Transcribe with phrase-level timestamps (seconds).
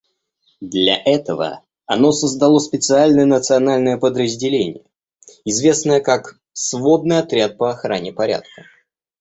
[0.61, 4.83] Для этого оно создало специальное национальное подразделение,
[5.45, 8.63] известное как «Сводный отряд по охране порядка».